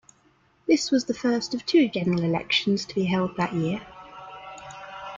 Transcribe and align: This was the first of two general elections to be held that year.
This 0.67 0.89
was 0.89 1.05
the 1.05 1.13
first 1.13 1.53
of 1.53 1.63
two 1.63 1.87
general 1.87 2.23
elections 2.23 2.85
to 2.85 2.95
be 2.95 3.03
held 3.03 3.37
that 3.37 3.53
year. 3.53 3.85